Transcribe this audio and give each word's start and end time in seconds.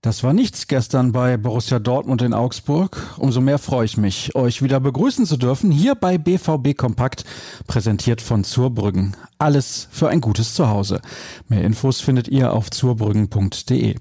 Das 0.00 0.22
war 0.22 0.32
nichts 0.32 0.68
gestern 0.68 1.10
bei 1.10 1.36
Borussia 1.36 1.80
Dortmund 1.80 2.22
in 2.22 2.32
Augsburg. 2.32 3.14
Umso 3.16 3.40
mehr 3.40 3.58
freue 3.58 3.84
ich 3.84 3.96
mich, 3.96 4.32
euch 4.36 4.62
wieder 4.62 4.78
begrüßen 4.78 5.26
zu 5.26 5.36
dürfen, 5.36 5.72
hier 5.72 5.96
bei 5.96 6.18
BVB 6.18 6.76
Kompakt, 6.76 7.24
präsentiert 7.66 8.22
von 8.22 8.44
Zurbrüggen. 8.44 9.16
Alles 9.38 9.88
für 9.90 10.08
ein 10.08 10.20
gutes 10.20 10.54
Zuhause. 10.54 11.00
Mehr 11.48 11.64
Infos 11.64 12.00
findet 12.00 12.28
ihr 12.28 12.52
auf 12.52 12.70
zurbrüggen.de. 12.70 13.96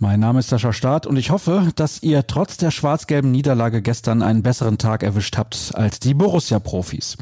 Mein 0.00 0.18
Name 0.18 0.40
ist 0.40 0.48
Sascha 0.48 0.72
Staat 0.72 1.06
und 1.06 1.16
ich 1.16 1.30
hoffe, 1.30 1.68
dass 1.76 2.02
ihr 2.02 2.26
trotz 2.26 2.56
der 2.56 2.72
schwarz-gelben 2.72 3.30
Niederlage 3.30 3.82
gestern 3.82 4.22
einen 4.22 4.42
besseren 4.42 4.78
Tag 4.78 5.04
erwischt 5.04 5.36
habt 5.36 5.70
als 5.74 6.00
die 6.00 6.14
Borussia-Profis. 6.14 7.18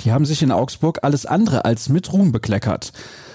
Die 0.00 0.10
haben 0.10 0.24
sich 0.24 0.42
in 0.42 0.50
Augsburg 0.50 0.98
alles 1.02 1.26
andere 1.26 1.64
als 1.64 1.88
mit 1.88 2.12
Ruhm 2.12 2.32
bekleckert. 2.32 2.92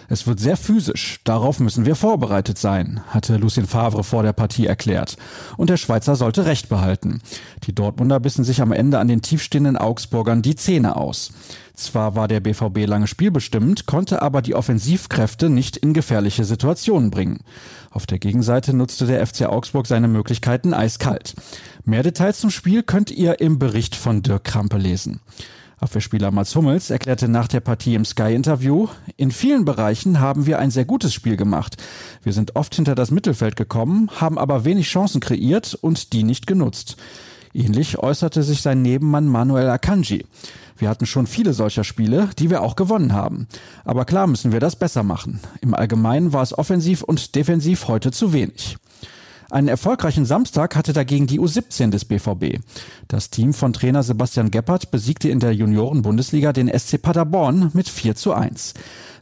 Es 0.10 0.26
wird 0.26 0.40
sehr 0.40 0.56
physisch. 0.56 1.20
Darauf 1.24 1.60
müssen 1.60 1.86
wir 1.86 1.96
vorbereitet 1.96 2.58
sein, 2.58 3.02
hatte 3.08 3.38
Lucien 3.38 3.68
Favre 3.68 4.04
vor 4.04 4.24
der 4.24 4.34
Partie 4.34 4.66
erklärt. 4.66 5.18
Und 5.58 5.70
der 5.70 5.78
Schweizer 5.78 6.16
sollte 6.16 6.46
Recht 6.46 6.70
behalten. 6.70 7.22
Die 7.66 7.76
Dortmunder 7.76 8.20
bissen 8.20 8.46
sich 8.46 8.62
am 8.62 8.72
Ende 8.72 9.00
an 9.00 9.10
den 9.10 9.22
tiefstehenden 9.22 9.76
Augsburgern 9.76 10.42
die 10.42 10.56
Zähne 10.56 10.96
aus. 10.96 11.32
Zwar 11.74 12.16
war 12.16 12.28
der 12.28 12.40
BVB 12.40 12.88
lange 12.88 13.08
spielbestimmt, 13.08 13.86
konnte 13.86 14.22
aber 14.22 14.42
die 14.42 14.56
Offensivkräfte 14.56 15.50
nicht 15.50 15.78
in 15.78 15.94
gefährliche 15.94 16.46
Situationen 16.46 17.12
bringen. 17.12 17.42
Auf 17.92 18.06
der 18.06 18.18
Gegenseite 18.18 18.74
nutzte 18.76 19.06
der 19.06 19.26
FC 19.26 19.44
Augsburg 19.44 19.88
seine 19.88 20.08
Möglichkeiten 20.08 20.74
eiskalt. 20.74 21.36
Mehr 21.86 22.04
Details 22.04 22.40
zum 22.40 22.50
Spiel 22.50 22.82
könnt 22.82 23.12
ihr 23.12 23.42
im 23.42 23.60
Bericht 23.60 23.96
von 23.96 24.24
Dirk 24.24 24.46
Krampe 24.46 24.78
lesen. 24.78 25.20
Abwehrspieler 25.80 26.32
Mats 26.32 26.56
Hummels 26.56 26.90
erklärte 26.90 27.28
nach 27.28 27.48
der 27.48 27.60
Partie 27.60 27.94
im 27.94 28.04
Sky-Interview, 28.04 28.88
in 29.16 29.30
vielen 29.30 29.64
Bereichen 29.64 30.20
haben 30.20 30.48
wir 30.48 30.58
ein 30.58 30.72
sehr 30.72 30.86
gutes 30.86 31.14
Spiel 31.14 31.38
gemacht. 31.38 31.78
Wir 32.24 32.34
sind 32.34 32.56
oft 32.56 32.74
hinter 32.74 32.96
das 32.96 33.12
Mittelfeld 33.12 33.56
gekommen, 33.56 34.10
haben 34.20 34.40
aber 34.40 34.66
wenig 34.66 34.88
Chancen 34.88 35.22
kreiert 35.22 35.78
und 35.80 36.14
die 36.14 36.24
nicht 36.24 36.48
genutzt. 36.48 36.98
Ähnlich 37.54 38.00
äußerte 38.00 38.42
sich 38.42 38.62
sein 38.62 38.82
Nebenmann 38.82 39.28
Manuel 39.28 39.70
Akanji. 39.70 40.26
Wir 40.78 40.90
hatten 40.90 41.06
schon 41.06 41.28
viele 41.28 41.54
solcher 41.54 41.84
Spiele, 41.84 42.30
die 42.40 42.50
wir 42.50 42.62
auch 42.62 42.76
gewonnen 42.76 43.14
haben. 43.14 43.48
Aber 43.86 44.06
klar 44.06 44.26
müssen 44.26 44.52
wir 44.52 44.60
das 44.60 44.76
besser 44.76 45.04
machen. 45.04 45.40
Im 45.62 45.76
Allgemeinen 45.76 46.34
war 46.34 46.42
es 46.42 46.58
offensiv 46.58 47.04
und 47.04 47.36
defensiv 47.36 47.88
heute 47.88 48.12
zu 48.12 48.34
wenig. 48.34 48.78
Einen 49.50 49.70
erfolgreichen 49.70 50.26
Samstag 50.26 50.76
hatte 50.76 50.94
dagegen 50.94 51.28
die 51.28 51.40
U17 51.40 51.90
des 51.90 52.06
BVB. 52.06 52.60
Das 53.08 53.30
Team 53.30 53.54
von 53.54 53.72
Trainer 53.72 54.04
Sebastian 54.04 54.52
Geppert 54.52 54.92
besiegte 54.92 55.30
in 55.30 55.40
der 55.40 55.54
Junioren-Bundesliga 55.54 56.52
den 56.52 56.68
SC 56.68 57.02
Paderborn 57.02 57.72
mit 57.74 57.88
4 57.88 58.16
zu 58.16 58.34
1. 58.34 58.74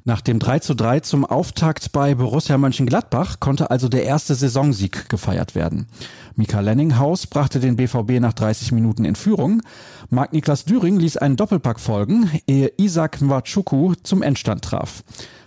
Nach 0.08 0.22
dem 0.22 0.38
3 0.38 0.59
zu 0.59 0.76
3 0.76 1.00
zum 1.00 1.26
Auftakt 1.26 1.92
bei 1.92 2.14
Borussia 2.14 2.59
Mönchengladbach 2.59 3.40
konnte 3.40 3.72
also 3.72 3.90
der 3.90 4.03
erste 4.03 4.36
Saisonsieg 4.36 5.09
gefeiert 5.09 5.56
werden. 5.56 5.88
Mika 6.36 6.59
Lenninghaus 6.59 7.26
brachte 7.26 7.59
den 7.59 7.76
BVB 7.76 8.20
nach 8.20 8.34
30 8.34 8.72
Minuten 8.72 9.03
in 9.03 9.16
Führung. 9.16 9.64
Marc-Niklas 10.12 10.66
Düring 10.66 11.00
ließ 11.00 11.18
einen 11.18 11.38
Doppelpack 11.38 11.80
folgen, 11.80 12.30
ehe 12.46 12.72
Isaac 12.78 13.20
Nwachuku 13.20 13.96
zum 14.03 14.22
Endstand 14.22 14.64
traf. 14.64 15.03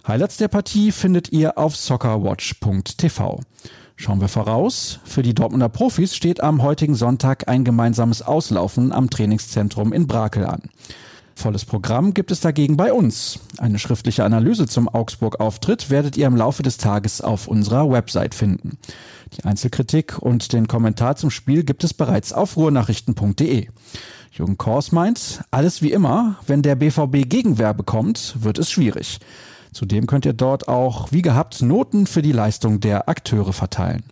Highlights 0.09 0.39
der 0.39 0.49
Partie 0.49 0.91
findet 0.91 1.31
ihr 1.31 1.56
auf 1.56 1.77
soccerwatch.tv. 1.77 3.41
Schauen 4.01 4.21
wir 4.21 4.29
voraus. 4.29 5.01
Für 5.03 5.23
die 5.23 5.35
Dortmunder 5.35 5.69
Profis 5.69 6.15
steht 6.15 6.41
am 6.41 6.63
heutigen 6.63 6.95
Sonntag 6.95 7.49
ein 7.49 7.65
gemeinsames 7.65 8.23
Auslaufen 8.23 8.93
am 8.93 9.11
Trainingszentrum 9.11 9.93
in 9.93 10.07
Brakel 10.07 10.47
an. 10.47 10.63
Volles 11.35 11.65
Programm 11.65 12.15
gibt 12.15 12.31
es 12.31 12.39
dagegen 12.39 12.77
bei 12.77 12.93
uns. 12.93 13.41
Eine 13.59 13.81
schriftliche 13.81 14.23
Analyse 14.23 14.69
zum 14.69 14.89
Augsburg-Auftritt 14.89 15.91
werdet 15.91 16.17
ihr 16.17 16.29
im 16.29 16.37
Laufe 16.37 16.63
des 16.63 16.77
Tages 16.77 17.21
auf 17.21 17.49
unserer 17.49 17.91
Website 17.91 18.37
finden. 18.37 18.78
Die 19.37 19.45
Einzelkritik 19.45 20.17
und 20.21 20.53
den 20.53 20.69
Kommentar 20.69 21.17
zum 21.17 21.33
Spiel 21.33 21.65
gibt 21.65 21.83
es 21.83 21.93
bereits 21.93 22.33
auf 22.33 22.56
ruhrnachrichten.de. 22.56 23.67
Jürgen 24.31 24.59
Kors 24.59 24.93
meint, 24.93 25.43
alles 25.51 25.83
wie 25.83 25.91
immer, 25.91 26.37
wenn 26.47 26.62
der 26.62 26.77
BVB 26.77 27.28
Gegenwehr 27.28 27.75
bekommt, 27.75 28.37
wird 28.39 28.59
es 28.59 28.71
schwierig. 28.71 29.19
Zudem 29.73 30.06
könnt 30.06 30.27
ihr 30.27 30.33
dort 30.33 30.69
auch, 30.69 31.12
wie 31.12 31.23
gehabt, 31.23 31.62
Noten 31.62 32.06
für 32.06 32.23
die 32.23 32.33
Leistung 32.33 32.81
der 32.81 33.09
Akteure 33.09 33.53
verteilen. 33.53 34.05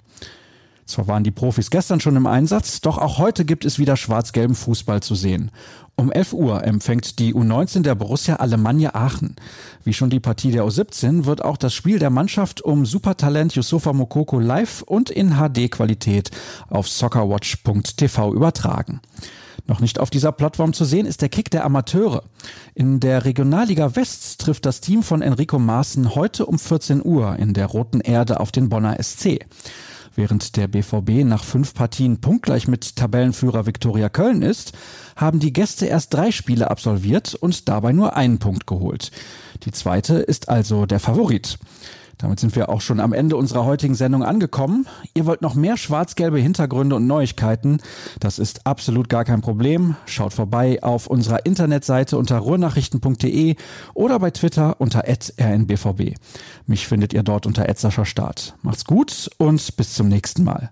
Zwar 0.87 1.09
waren 1.09 1.25
die 1.25 1.33
Profis 1.33 1.71
gestern 1.71 1.99
schon 1.99 2.15
im 2.15 2.27
Einsatz, 2.29 2.81
doch 2.81 2.97
auch 2.97 3.19
heute 3.19 3.45
gibt 3.45 3.65
es 3.65 3.81
wieder 3.81 3.97
schwarz-gelben 3.97 4.55
Fußball 4.55 5.03
zu 5.03 5.17
sehen. 5.17 5.51
Um 5.97 6.13
11 6.13 6.33
Uhr 6.33 6.63
empfängt 6.63 7.19
die 7.19 7.35
U19 7.35 7.83
der 7.83 7.97
Borussia 7.97 8.37
Alemannia 8.37 8.95
Aachen. 8.95 9.35
Wie 9.83 9.95
schon 9.95 10.11
die 10.11 10.21
Partie 10.21 10.53
der 10.53 10.65
U17 10.65 11.25
wird 11.25 11.43
auch 11.43 11.57
das 11.57 11.75
Spiel 11.75 11.99
der 11.99 12.11
Mannschaft 12.11 12.61
um 12.61 12.87
Supertalent 12.87 13.57
Yusufa 13.57 13.93
Mokoko 13.95 14.39
live 14.39 14.83
und 14.83 15.11
in 15.11 15.37
HD-Qualität 15.37 16.31
auf 16.69 16.87
soccerwatch.tv 16.87 18.33
übertragen. 18.33 19.01
Noch 19.67 19.81
nicht 19.81 19.99
auf 19.99 20.11
dieser 20.11 20.33
Plattform 20.33 20.73
zu 20.73 20.85
sehen 20.85 21.07
ist 21.07 21.23
der 21.23 21.29
Kick 21.29 21.51
der 21.51 21.65
Amateure. 21.65 22.23
In 22.75 23.01
der 23.01 23.25
Regionalliga 23.25 23.97
West 23.97 24.41
trifft 24.41 24.65
das 24.65 24.81
Team 24.81 25.03
von 25.03 25.23
Enrico 25.23 25.59
Maaßen 25.59 26.15
heute 26.15 26.47
um 26.47 26.59
14 26.59 27.05
Uhr 27.05 27.37
in 27.37 27.53
der 27.53 27.67
Roten 27.67 28.01
Erde 28.01 28.39
auf 28.41 28.53
den 28.53 28.69
Bonner 28.69 29.03
SC. 29.03 29.41
Während 30.15 30.57
der 30.57 30.67
BVB 30.67 31.25
nach 31.25 31.45
fünf 31.45 31.75
Partien 31.75 32.23
punktgleich 32.23 32.69
mit 32.69 32.97
Tabellenführer 32.97 33.67
Viktoria 33.67 34.09
Köln 34.09 34.41
ist, 34.41 34.73
haben 35.15 35.41
die 35.41 35.53
Gäste 35.53 35.87
erst 35.87 36.15
drei 36.15 36.31
Spiele 36.31 36.71
absolviert 36.71 37.35
und 37.35 37.69
dabei 37.69 37.93
nur 37.93 38.17
einen 38.17 38.39
Punkt 38.39 38.67
geholt. 38.67 39.11
Die 39.65 39.73
zweite 39.73 40.15
ist 40.15 40.49
also 40.49 40.87
der 40.87 41.01
Favorit. 41.01 41.59
Damit 42.19 42.41
sind 42.41 42.57
wir 42.57 42.71
auch 42.71 42.81
schon 42.81 43.01
am 43.01 43.13
Ende 43.13 43.37
unserer 43.37 43.65
heutigen 43.65 43.95
Sendung 43.95 44.25
angekommen. 44.25 44.87
Ihr 45.15 45.27
wollt 45.27 45.43
noch 45.43 45.55
mehr 45.55 45.77
schwarz-gelbe 45.77 46.39
Hintergründe 46.39 46.97
und 46.97 47.07
Neuigkeiten? 47.07 47.79
Das 48.21 48.39
ist 48.39 48.67
absolut 48.67 49.09
gar 49.09 49.25
kein 49.25 49.43
Problem. 49.43 49.97
Schaut 50.07 50.33
vorbei 50.33 50.83
auf 50.83 51.07
unserer 51.07 51.45
Internetseite 51.45 52.17
unter 52.17 52.39
ruhrnachrichten.de 52.39 53.57
oder 53.93 54.19
bei 54.19 54.31
Twitter 54.31 54.81
unter 54.81 55.05
rnbvb. 55.07 56.15
Mich 56.67 56.89
findet 56.89 57.13
ihr 57.13 57.23
dort 57.23 57.47
unter 57.47 57.67
Start. 58.05 58.57
Macht's 58.63 58.85
gut 58.85 59.31
und 59.37 59.77
bis 59.77 59.93
zum 59.95 60.09
nächsten 60.09 60.45
Mal. 60.45 60.71